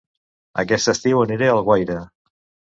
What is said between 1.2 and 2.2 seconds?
aniré a Alguaire